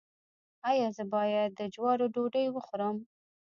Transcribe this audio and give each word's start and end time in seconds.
ایا 0.69 0.87
زه 0.97 1.03
باید 1.13 1.49
د 1.59 1.61
جوارو 1.73 2.05
ډوډۍ 2.13 2.45
وخورم؟ 2.51 2.97